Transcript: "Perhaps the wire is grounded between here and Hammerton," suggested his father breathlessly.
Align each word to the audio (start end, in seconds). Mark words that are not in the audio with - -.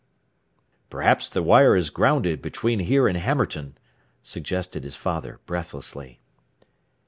"Perhaps 0.89 1.29
the 1.29 1.43
wire 1.43 1.75
is 1.75 1.91
grounded 1.91 2.41
between 2.41 2.79
here 2.79 3.07
and 3.07 3.15
Hammerton," 3.19 3.77
suggested 4.23 4.83
his 4.83 4.95
father 4.95 5.39
breathlessly. 5.45 6.19